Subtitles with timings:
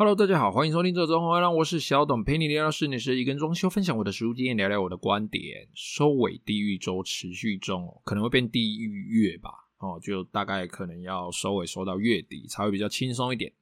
[0.00, 5.68] Hello，大家好，欢迎收听这周红让我是小董，陪你聊聊室内设计跟装修，分享我的实务经验，聊聊我的观点。
[5.74, 9.50] 收尾地狱周持续中，可能会变地狱月吧，
[9.80, 13.52] 哦，就大概可能要收尾收到月底才会比较轻松一点。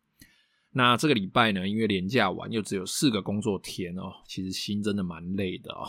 [0.73, 5.89] 那这个礼拜呢，因为连假完又只有四个工作天哦，其实心真的蛮累的哦。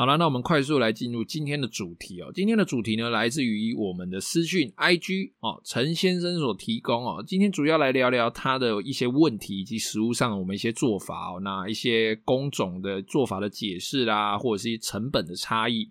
[0.00, 2.32] 好了，那我们快速来进入今天的主题哦。
[2.34, 7.22] 今天的主题呢，来自于我们的私讯 IG 哦，陈先生所提供哦。
[7.26, 11.40] 今天主要来聊聊他的一些问题，以及实务上我们一些做法哦。
[11.40, 15.86] 那一些工种的做法的解释啦，或者是一些成本的差异。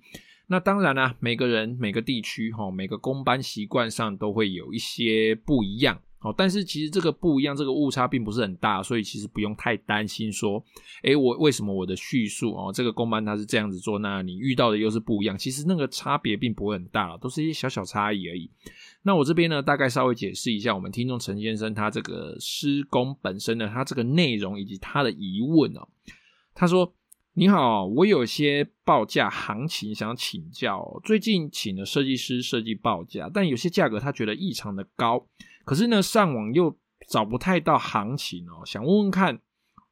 [0.47, 6.01] 那当然啦，每个人每个地区哈，每个工班习惯上都会有一些不一样。
[6.21, 10.61] 哦，但是其实这个不一样，这个误差并不是很大，所以其实不用太担心说，
[11.03, 18.51] 诶，我为什么我的叙述哦，这个公班它是这样子做，那你遇到的又是不一样，其实那个差别并不会很大，都是一些小小差异而已。
[19.03, 25.87] 那我这边呢，大概稍微解释一下，我们听众陈先生他这个施工本身的他这个内容以及他的疑问哦。
[26.53, 26.93] 他说
[27.33, 35.25] ：“你好，我有些报价行情想请教，最近请了设计师设计报价，但有些价格他觉得异常的高。”
[35.69, 36.75] 可是呢，上网又
[37.07, 39.39] 找不太到行情哦，想问问看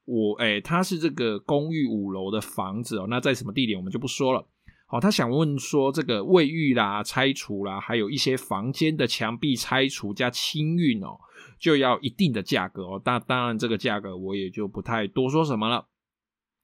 [0.06, 4.44] 我，哎，他是这个公寓五楼的房子哦，那在什么地点我们就不说了。
[4.88, 11.20] 好，他想问说这个卫浴啦、拆除啦，还有一些房间的墙壁拆除加清运哦，
[11.60, 13.00] 就要一定的价格哦。
[13.06, 15.88] 当当然这个价格我也就不太多说什么了。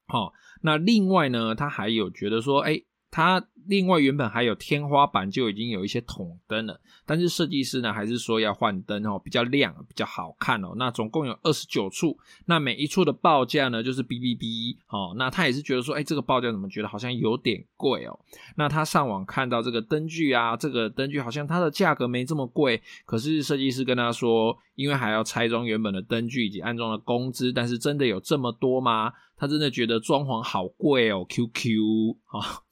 [0.07, 2.81] 好，那另外呢，他还有觉得说，哎。
[3.13, 10.73] 它另外原本还有天花板就已经有一些筒灯了，但是设计师呢还是说要换灯哦，比较亮，比较好看哦。
[10.77, 15.13] 那总共有二十九处，那每一处的报价呢就是哔哔哔哦。
[15.15, 18.19] 那他也是觉得说，哎，这个报价怎么觉得好像有点贵哦？
[18.57, 29.13] 那他上网看到这个灯具啊，这个灯具好像它的价格没这么贵，可是设计师跟他说，因为还要拆装原本的灯具以及安装的工资，但是真的有这么多吗？
[29.37, 32.39] 他真的觉得装潢好贵哦，QQ 啊。
[32.39, 32.62] 哦，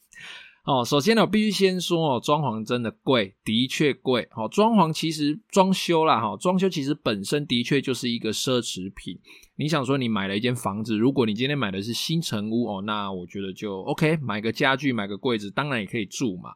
[0.64, 4.28] 哦首先呢，我必须先说哦，装潢真的贵，的确贵。
[4.30, 9.20] 好，装潢其实装修啦，哈，装修其实本身的确就是一个奢侈品。
[9.56, 16.52] 你想说，你买了一间房子，如果你今天买的是新成屋哦，那我觉得就 OK，买个家具，买个柜子，当然也可以住嘛。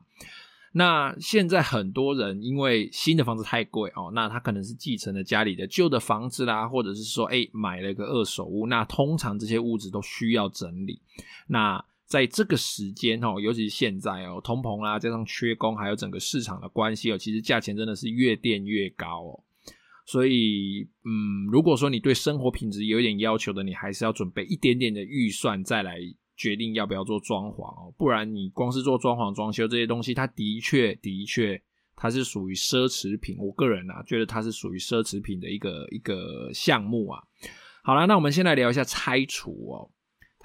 [0.74, 11.02] 那现在很多人因为新的房子太贵哦，那他可能是继承了家里的旧的房子啦，或者是说，哎，买了一个二手屋，那通常这些屋子都需要整理，
[11.48, 11.84] 那。
[12.16, 19.44] 在这个时间哦，尤其是现在哦，通膨啦，加上缺工，还有整个市场的关系哦，其实价钱真的是越垫越高哦。
[20.06, 26.00] 所以，嗯，如果说你对生活品质有一点要求的，你还是要准备一点点的预算，再来
[26.38, 27.94] 决定要不要做装潢哦。
[27.98, 31.62] 不然，你光是做装潢、装修这些东西，它的确的确
[31.98, 33.36] 它是属于奢侈品。
[33.38, 37.22] 我个人啊，觉得它是属于奢侈品的一个一个项目啊。
[37.84, 39.92] 好啦，那我们先来聊一下拆除哦。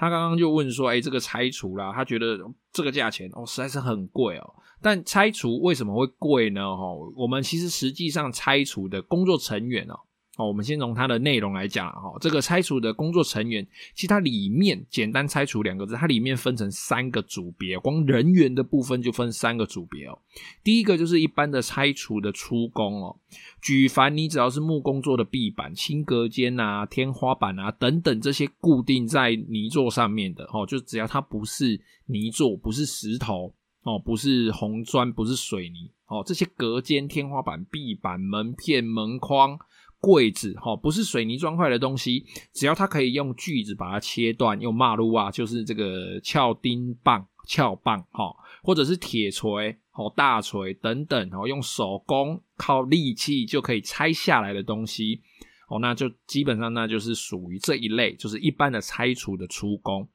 [0.00, 2.38] 他刚刚就问说：“哎，这个拆除啦，他觉得
[2.72, 4.54] 这个价钱哦，实在是很贵哦。
[4.80, 6.62] 但拆除为什么会贵呢？
[6.62, 10.00] 哦，我们其实实际上拆除的工作成员哦。”
[10.40, 20.18] 哦，我们先从它的内容来讲哈，这个拆除的工作成员，其实它里面简单拆除两个字，它里面分成三个组别，光人员的部分就分三个组别哦。
[20.64, 23.14] 第一个就是一般的拆除的出工哦，
[23.60, 33.52] 举凡你只要是木工做的壁板、轻隔间啊、天花板啊等等这些固定在泥座上面的哦，就只要它不是泥座，不是石头
[33.82, 39.58] 哦，不是红砖，不是水泥哦，这些隔间、天花板、壁板、门片、门框。
[40.00, 42.24] 柜子哈，不是水泥砖块的东西，
[42.54, 55.20] 只要它可以用锯子把它切断，用马路啊，就是这个撬钉棒、撬棒哈，或者是铁锤、哦大锤等等，哦用手工靠力气就可以拆下来的东西，
[55.68, 60.08] 哦那就基本上那就是属于这一类，就是一般的拆除的出工。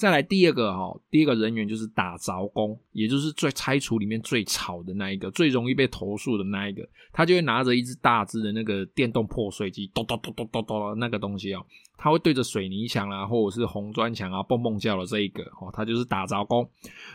[0.00, 11.62] 再来第二个哈，第二个人员就是打凿工，也就是最拆除里面最吵的那一个，最容易被投诉的那一个，他就会拿着一支大支的那个电动破碎机，咚咚咚咚咚咚那个东西哦，
[11.98, 16.66] 他会对着水泥墙啊，或者是红砖墙啊，蹦蹦叫的这一个哦，他就是打凿工。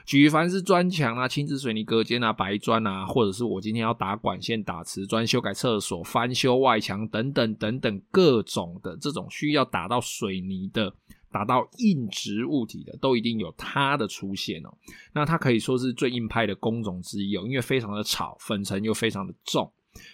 [0.05, 10.93] 举凡是砖墙啊、轻质水泥隔间啊、白砖啊，或者是我今天要打管线、打瓷砖、修改厕所、翻修外墙等等等等各种的这种需要打到水泥的。
[11.35, 14.73] 打到硬质物体的，都一定有它的出现哦。
[15.13, 19.69] 那它可以说是最硬派的工种之一哦，因为非常的吵，粉尘又非常的重。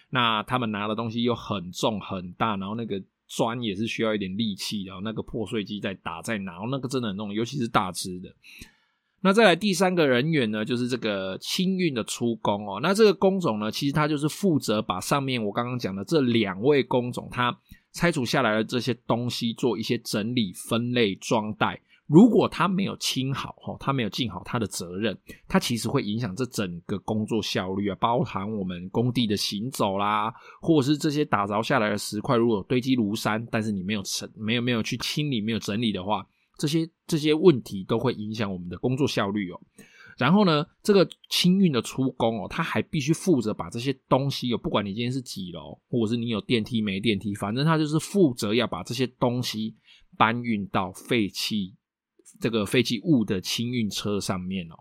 [0.10, 8.34] 那他们拿的东西又很重很大，然后那个砖也是需要一点力气，然后那个破碎机在打在拿，那个真的很重，尤其是大只的。
[9.22, 12.80] 那再来第三个人员呢，就是这个清运的出工哦。
[12.82, 17.56] 那这个工种呢，其实他就是负责把上面我刚刚讲的这两位工种，他
[17.94, 21.82] 拆除下来的这些东西做一些整理、分类、装袋。
[22.08, 25.18] 如果他没有清好，哈，他没有尽好他的责任，
[25.48, 30.30] 他其实会影响这整个工作效率啊，包含我们工地的行走啦，
[30.62, 36.28] 或者是这些打凿下来的石块，如果堆积如山，但是你没有成，没有没有去清理，没有整理的话，
[36.58, 39.62] 这些这些问题都会影响我们的工作效率哦。
[40.22, 49.76] 然后呢，这个清运的出工哦，他还必须负责把这些东西哦，不管你今天是几楼，或者是你有电梯没电梯，反正他就是负责要把这些东西
[50.18, 51.76] 搬运到废弃。
[52.40, 54.76] 这个废弃物的清运车上面哦，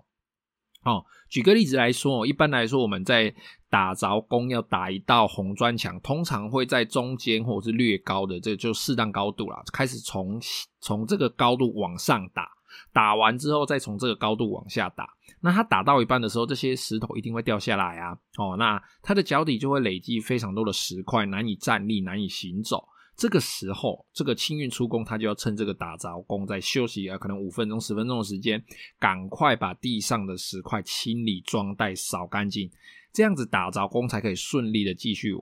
[0.84, 3.34] 哦，举个例子来说哦，一般来说我们在
[3.68, 10.40] 打凿工要打一道红砖墙，通常会在中间或者是略高的，这就适当高度啦，开始从
[10.80, 12.48] 从这个高度往上打，
[12.92, 15.08] 打完之后再从这个高度往下打。
[15.40, 22.86] 那它打到一半的时候，这些石头一定会掉下来啊，哦，那它的脚底就会累积非常多的石块，难以站立，难以行走。
[23.16, 28.62] 这个时候，这个清运出工，他就要趁这个打凿工在休息啊，可能五分钟、十分钟的时间，
[28.98, 32.70] 赶快把地上的石块清理、装袋、扫干净，
[33.12, 35.34] 这样子打凿工才可以顺利的继续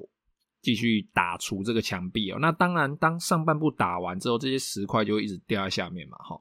[0.61, 2.39] 继续打除这个墙壁哦。
[2.41, 6.41] 那当然，当上半部打完之后，这些石块就会一直掉在下面嘛，哈。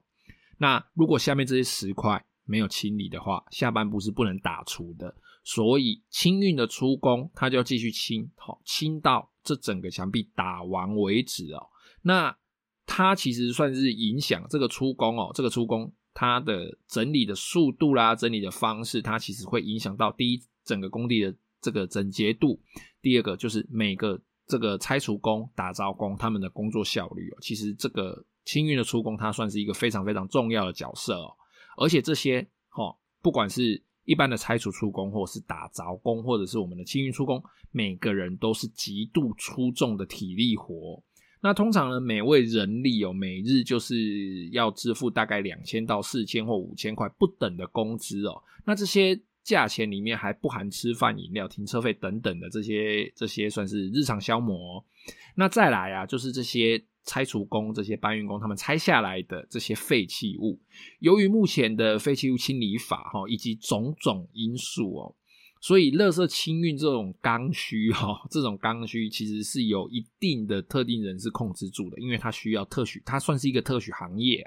[0.58, 5.16] 那如果下面这些石块没有清理的话，下半部是不能打除的。
[5.44, 9.32] 所以清运的出工，他就要继续清，好，清到。
[9.44, 11.68] 这整个墙壁打完为止哦，
[12.02, 12.38] 那
[12.86, 22.62] 它其实算是影响这个出工哦，这个出工它的整理的速度啦，整理的方式，它其实会影响到第一整个工地的这个整洁度，
[23.02, 27.38] 第二个就是每个这个拆除工、打凿工他们的工作效率哦。
[27.40, 31.36] 其实这个清运的出工，它算是一个非常非常重要的角色哦，
[31.78, 32.40] 而且这些
[32.78, 41.04] 哦，不管是一般的拆除出工，或是打凿工，或者是我们的清运出工，每个人都是极度出众的体力活。
[41.42, 48.42] 那通常呢，每位人力哦，每日就是要支付大概两千到四千或五千块不等的工资哦。
[48.66, 54.86] 那这些价钱里面还不含吃饭、饮料、停车费等等的这些这些算是日常消磨。
[55.36, 56.86] 那再来啊，就是这些。
[57.10, 60.60] 拆除工这些搬运工，他们拆下来的这些废弃物，
[61.00, 65.16] 由于目前的废弃物清理法哈，以及种种因素哦，
[65.62, 74.46] 所以垃圾清运这种刚需哈，这种刚需其实是有一定的特定人士控制住的，因为它需要特许，它算是一个特许行业。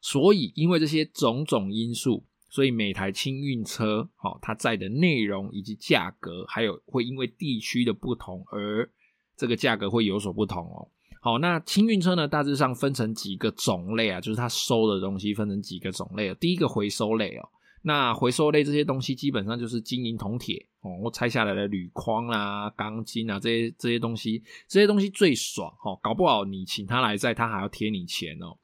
[0.00, 8.90] 所以因为这些种种因素，所以每台清运车哈，它载的内容以及价格，还有会因为地区的不同而
[9.36, 10.88] 这个价格会有所不同哦。
[11.22, 16.34] 好，那清运车呢，大致上分成几个种类啊，就是它收的东西分成几个种类。
[16.34, 17.48] 第一个回收类哦，
[17.82, 28.56] 那回收类这些东西基本上就是金银铜铁哦，我拆下来的铝框啊、钢筋啊这些这些东西，这些东西最爽哦，搞不好你请他来载，他还要贴你钱哦。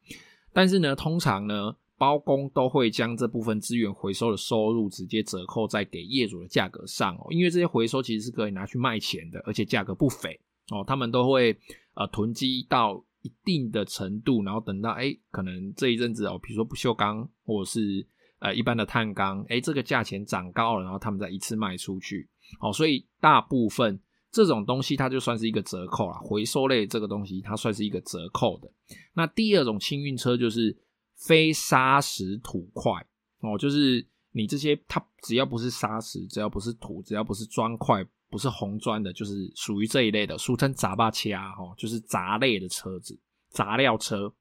[0.53, 10.41] 但是呢，通常呢，包工都会将这部分资源回收的收入直接折扣在给业主的价格上哦，因为这些回收其实是可以拿去卖钱的，而且价格不菲
[10.71, 11.59] 哦，他们都会。
[11.99, 18.07] 呃，囤积到一定的程度，然后等到哎，可能这一阵子哦，比如说不锈钢或者是
[18.39, 22.29] 呃一般的碳钢，哎，这个价钱涨高了，然后他们再一次卖出去。
[22.61, 23.99] 哦，所以大部分
[24.31, 28.71] 这种东西它就算是一个折扣啦，回收类这个东西它算是一个折扣的。
[29.15, 30.77] 那第二种清运车就是
[31.17, 32.93] 非砂石土块
[33.41, 38.07] 哦，就是你这些它只要不是砂石，只要不是土，只要不是砖块。
[38.29, 43.17] 不是红砖的，就是属于这一类的，俗称杂巴车哈，就是杂类的车子，
[43.51, 44.35] 杂料车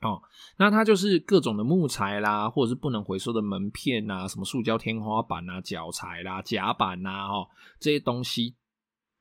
[0.00, 0.20] 哦。
[0.58, 8.56] 那它就是各种的木材啦，或者是不能回收的门片啊，什么塑胶天花板啊、脚材啦、夹板呐，哈，这些东西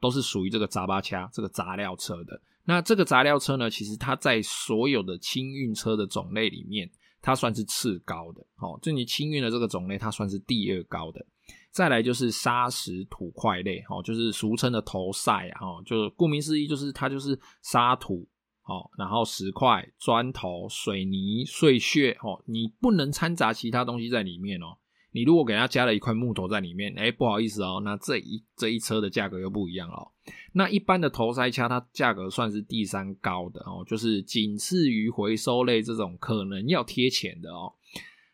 [0.01, 2.41] 都是属于这个杂巴掐这个杂料车的。
[2.65, 6.89] 那这个杂料车呢，其实它在所有的清运车的种类里面，
[7.21, 8.79] 它算是次高的哦。
[8.81, 11.25] 就你清运的这个种类，它算是第二高的。
[11.71, 18.25] 再来就是砂石土块类，哦，就是俗称的头塞啊，哦，就顾名思义，就是它就是沙土，
[18.63, 24.77] 哦，然后石块、砖头、水泥碎屑，哦，你不能掺杂其他东西在里面哦。
[25.13, 30.11] 你如果给它加了一块木头在里面，哎，不好意思哦，那这一这一车的价格又不一样了。
[30.51, 37.73] 那一般的头塞车，它价格算是第三高的哦，就是仅次于回收类这种可能要贴钱的哦。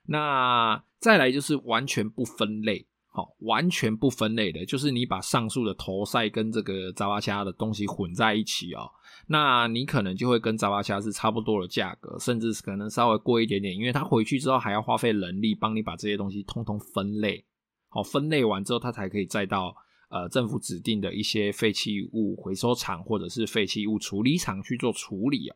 [0.05, 2.87] 那再来就是完全不分类。
[3.11, 8.87] 好，完全不分类的，就是你把上述的头塞跟这个杂巴掐的东西混在一起哦，
[9.31, 17.45] 那你可能就会跟杂巴掐是差不多的价格，甚至可能稍微贵一点点，因为他回去之后还要花费人力帮你把这些东西通通分类，
[17.89, 19.75] 好，分类完之后他才可以再到
[20.09, 25.55] 呃政府指定的一些废弃物回收厂或者是废弃物处理厂去做处理啊。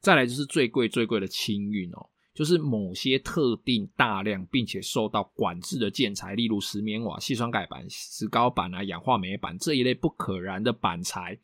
[0.00, 11.38] 再来就是最贵最贵的清运哦，就是某些特定大量并且受到管制的建材，例如石棉瓦、细酸钙板、石膏板啊、氧化镁板这一类不可燃的板材，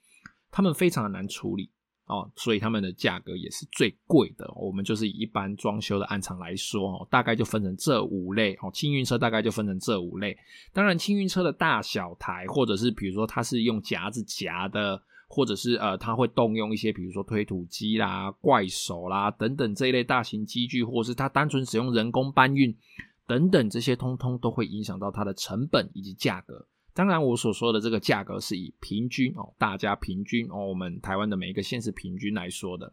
[0.50, 1.70] 他们非常的难处理。
[2.06, 4.44] 哦，所以他们的价格也是最贵的。
[4.56, 8.52] 我们就是以一般装修的案场来说，哦，大概就分成这五类。
[8.62, 10.36] 哦，清运车大概就分成这五类。
[10.72, 22.76] 当然，清运车的大小台，或者是比如说它是用夹子夹的，或者是呃，它会动用一些比如说推土机啦、怪手啦等等这一类大型机具，或是它单纯使用人工搬运
[23.24, 26.66] 等等，这些通通都会影响到它的成本以及价格。
[27.00, 32.92] 当然，我所说的这个价格是以平均哦，大家平均哦，我们台湾的每一个县市平均来说的。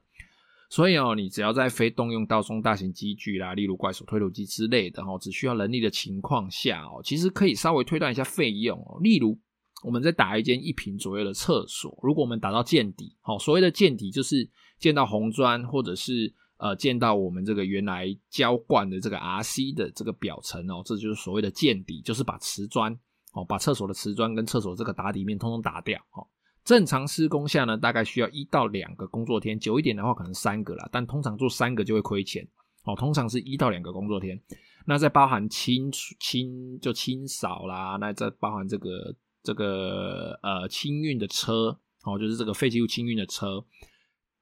[0.70, 8.98] 所以哦，你只要在非动用到中大型机具啦，例如怪手、推土机之类的哦，只需要人力的情况下哦，其实可以稍微推断一下费用哦。
[9.02, 9.38] 例如，
[9.84, 14.50] 我们在打一间一坪左右的厕所，如果我们打到见底，哦，所谓的见底就是
[14.80, 22.98] 见到红砖，或者是呃见到我们这个原来浇灌的这个 RC 的这个表层哦，这就是所谓的见底，就是把瓷砖。
[23.38, 26.00] 哦，把厕所的瓷砖跟厕所这个打底面通通打掉。
[26.13, 26.25] 哦，
[26.65, 32.46] 正常施工下呢，大概需要一到两个工作天，久一点的话可能三个啦，但通常做三个就会亏钱。
[32.86, 34.41] 哦，通常是一到两个工作天。
[34.86, 39.13] 那再包含清清就清扫啦，那再包含这个
[39.44, 43.63] 这个呃清运的车，哦，就是这个废弃物清运的车。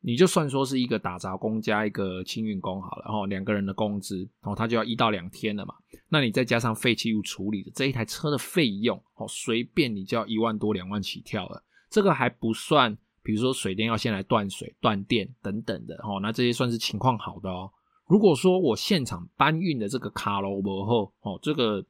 [0.05, 5.73] 你就算说是一个打杂工加一个清运工好了，然后两个人的工资，然后他就要一到两天了嘛。
[6.09, 11.63] 那你再加上废弃物处理的这一台车的费用，哦，随便你就要一万多两万起跳了。
[11.89, 17.71] 这个还不算，比如说水电要先来断水、断电等等的，哦，那这些算是情况好的哦。
[18.07, 21.83] 如果说我现场搬运的这个卡罗伯后，哦，这个。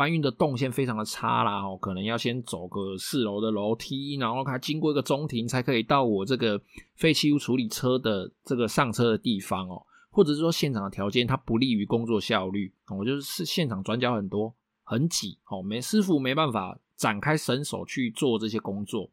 [0.00, 6.58] 搬运的动线非常的差啦，哦，可能要先走个四楼的楼梯，然后它经过一个中庭，才可以到我这个
[6.94, 14.54] 废弃物处理车的这个上车的地方哦，或者是说现场的条件它不利于工作效率，我就是现场转角很多，
[14.84, 19.10] 很挤，哦，没师傅没办法展开身手去做这些工作，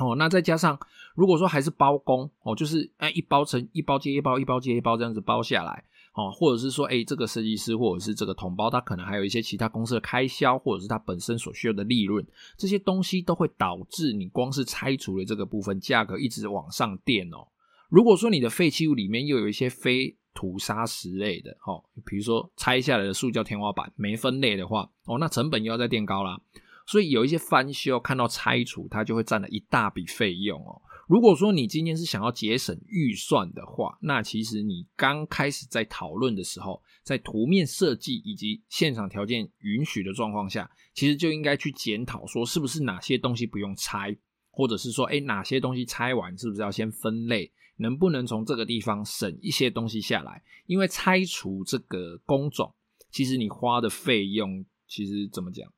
[0.00, 0.76] 哦，那再加上
[1.14, 5.84] 如果说还是包工，哦，就是哎一包成一包接一包，一包接一包这样子包下来。
[6.14, 12.22] 哦，或者是说，诶，这个设计师或者是这个同胞，他可能还有一些其他公司的开销，或者是他本身所需要的利润，
[12.58, 17.48] 这些东西都会导致你光是拆除的这个部分价格一直往上垫哦。
[17.88, 26.38] 如果说你的废弃物里面又有一些非土砂石类的，哦，比如说拆下来的塑胶天花板没分类的话，哦，那成本又要再垫高啦。
[26.86, 30.82] 所以有一些翻修看到拆除，它就会占了一大笔费用哦。
[31.12, 44.16] 如果说你今天是想要节省预算的话，那其实你刚开始在讨论的时候，在图面设计以及现场条件允许的状况下，其实就应该去检讨说，是不是哪些东西不用拆，
[44.50, 50.42] 或者是说，诶，哪些东西拆完是不是要先分类，能不能从这个地方省一些东西下来？
[50.64, 52.74] 因为拆除这个工种，
[53.10, 55.70] 其实你花的费用，其实怎么讲？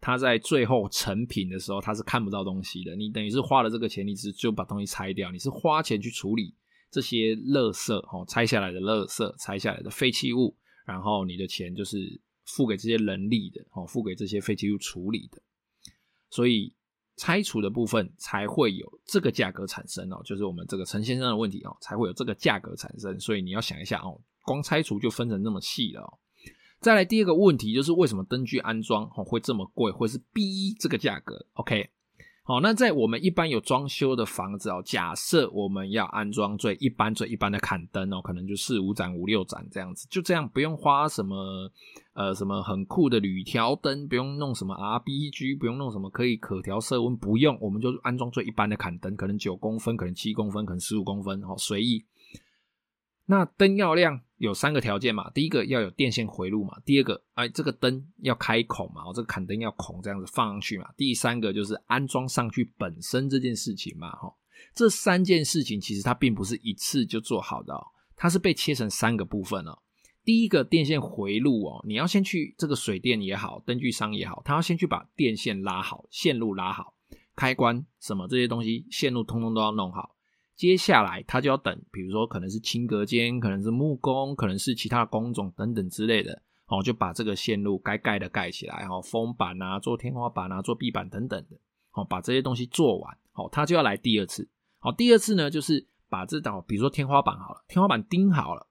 [0.00, 2.96] 他在最后成品的时候，他是看不到东西的。
[2.96, 6.54] 你等于是花了这个钱，你只就把东西拆掉，你是花钱去处理
[6.90, 15.42] 这些垃圾哦，拆下来的垃圾，拆下来的废弃物，然后你的钱就是付给这些人力的哦，付给这些废弃物处理的，
[16.30, 16.72] 所以
[17.16, 23.20] 拆除的部分才会有这个价格产生哦，就是我们这个陈先生的问题哦，才会有这个价格产生。
[23.20, 26.18] 所以你要想一下哦，光拆除就分成那么细了哦。
[26.80, 31.90] 再来第二个问题就是为什么灯具安装会这么贵，会是 B 这个价格？OK，
[32.42, 41.70] 好，那在我们一般有装修的房子哦，假设我们要安装最一般最一般的砍灯哦，可能就四五盏五六盏这样子，就这样不用花什么
[42.14, 52.02] 呃什么很酷的铝条灯，不用弄什么 RBG，不用弄什么可以可调色温，不用，我们就安装最一般的砍灯，可能九公分，可能七公分，可能十五公分，哦，随意。
[53.30, 64.34] 那灯要亮有三个条件嘛，第一个要有电线回路嘛，第二个哎这个灯要开孔嘛，我这个砍灯要孔这样子放上去嘛，第三个就是安装上去本身这件事情嘛，哈，
[64.74, 67.80] 这三件事情其实它并不是一次就做好的哦，
[68.16, 69.78] 它是被切成三个部分哦。
[70.24, 76.94] 第一个电线回路哦，你要先去这个水电也好，灯具商也好，他要先去把电线拉好，线路拉好，
[77.36, 80.16] 开关什么这些东西线路通通都要弄好。
[80.60, 91.56] 接下来他就要等，比如说可能是清隔间，可能是木工，可能是其他的工种等等之类的，哦，就把这个线路该盖的盖起来，哦，封板啊，做天花板啊，做壁板等等的，
[91.92, 94.46] 哦，把这些东西做完，哦，他就要来第二次，
[94.80, 98.66] 好，哦，第二次呢就是把这道，比如说天花板好了，天花板钉好了，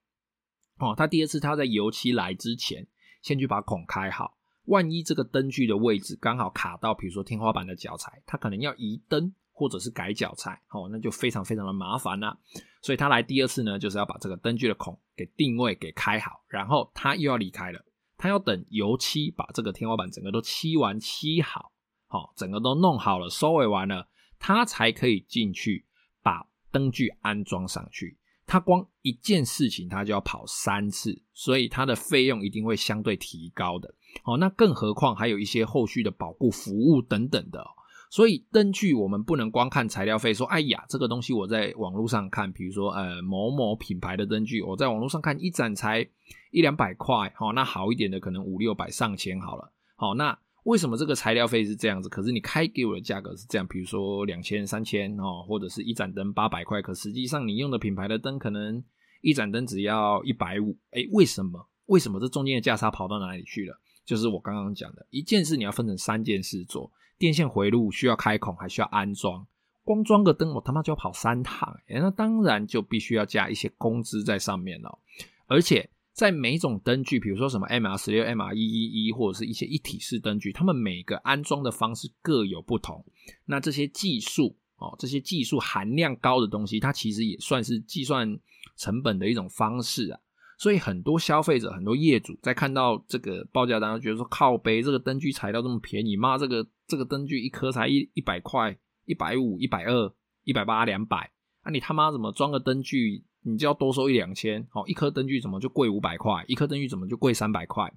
[0.77, 2.85] 哦，他第二次他在油漆来之前，
[3.23, 4.37] 先去把孔开好。
[4.65, 12.37] 万一这个灯具的位置刚好卡到，比如说天花板的脚材，他可能要移灯或者是改脚材，哦，那就非常非常的麻烦啦。
[12.81, 17.85] 所以他来第二次呢，就是要把这个灯具的孔给定位给开好，然后他又要离开了，
[18.17, 21.73] 他要等油漆把这个天花板整个都漆完漆好，
[22.07, 24.07] 好，整个都弄好了，收尾完了，
[24.39, 25.85] 他才可以进去
[26.23, 28.17] 把灯具安装上去。
[28.47, 33.93] 他光一件事情，他就要跑三次，所以他的费用一定会相对提高的。
[34.23, 37.63] 好，那更何况还有一些后续的保护服务等等的。
[38.09, 46.07] 所以灯具我们不能光看材料费，说哎呀，这个东西我在网络上看，比如说呃某某品牌的灯具，我在网络上看一盏才
[46.51, 49.71] 一两百块，好，那好一点的可能五六百上千好了。
[49.95, 50.37] 好，那。
[50.65, 52.09] 为什么这个材料费是这样子？
[52.09, 58.83] 可是你开给我的价格是这样，比如说两千、三千哦，或者是一盏灯八百块，可实际上你用的品牌的灯可能
[59.21, 60.77] 一盏灯只要一百五。
[60.91, 61.65] 哎，为什么？
[61.85, 63.79] 为什么这中间的价差跑到哪里去了？
[64.05, 69.45] 就是我刚刚讲的一件事，你要分成三件事做：电线回路需要开孔，还需要安装。
[69.83, 74.97] 光装个灯，我他妈就要跑三趟，哎，那当然就必须要加一些工资在上面了，
[75.45, 75.87] 而且。
[76.11, 83.05] 在每种灯具，比如说什么 MR 十六、MR 一一一，或者是一些一体式灯具，它们每个安装的方式各有不同。
[83.45, 88.37] 那这些技术哦，这些技术含量高的东西，它其实也算是计算
[88.75, 90.19] 成本的一种方式啊。
[90.59, 100.13] 所以很多消费者、很多业主在看到这个报价单，觉得说靠背，这个灯具材料这么便宜，妈，这个这个灯具一颗才一一百块、一百五、一百二、
[100.43, 101.31] 一百八、两百，
[101.63, 103.23] 那你他妈怎么装个灯具？
[103.41, 106.43] 你就要多收一两千，哦，一颗灯具怎么就贵五百块？
[106.45, 107.89] 一颗灯具怎么就贵三百块？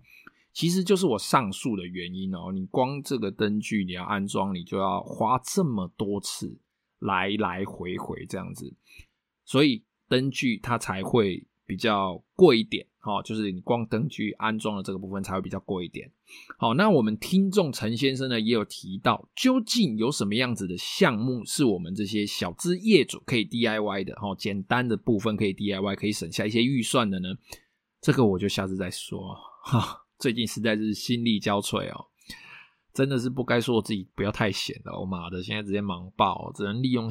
[0.52, 2.52] 其实就是我上述的原因哦。
[2.52, 6.57] 你光这个灯具你要安装，你就要花这么多次
[7.00, 8.73] 来来回回这样子，
[9.45, 12.87] 所以灯具它才会比较贵一点。
[13.04, 16.09] 好，就是你光灯具安装的这个部分才会比较贵一点。
[16.57, 24.14] 好，那我们听众陈先生呢也有提到，究竟有什么样子的项目是我们这些小资业主可以 DIY 的？
[24.14, 27.31] 哈，简单的部分可以 DIY，可以省下一些预算的呢？
[28.00, 29.37] 这个我就下次再说。
[29.64, 32.07] 哈，最近实在是心力交瘁哦，
[32.94, 34.96] 真的是不该说我自己不要太闲了。
[35.01, 37.09] 我妈的，现在直接忙爆，只能利用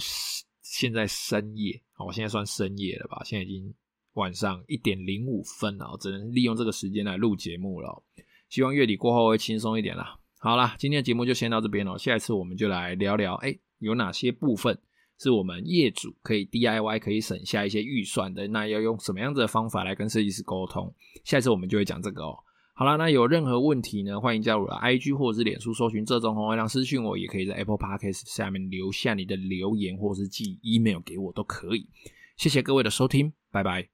[0.61, 1.81] 现在深夜。
[1.97, 3.21] 我现在算深夜了吧？
[3.25, 3.73] 现在已经。
[4.13, 8.03] 晚上一点零五分啊，只能利用这个时间来录节目了。
[8.49, 10.17] 希望月底过后会轻松一点啦。
[10.39, 11.97] 好啦，今天的节目就先到这边了。
[11.97, 14.77] 下一次我们就来聊聊，哎，有哪些部分
[15.19, 18.47] 是我们业主可以 DIY 可以省下一些预算的？
[18.47, 20.93] 那要用什么样子的方法来跟设计师沟通？
[21.23, 22.35] 下一次我们就会讲这个哦。
[22.73, 31.87] 好啦，那有任何问题呢，欢迎加入了 IG 或者是脸书搜寻这种红月亮私讯我，也可以在 Apple Podcast 下面留下你的留言，或是寄 email 给我都可以。
[32.35, 33.87] 谢谢各位的收听，拜拜。